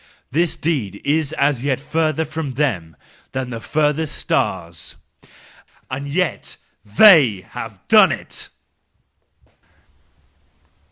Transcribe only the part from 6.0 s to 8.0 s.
yet they have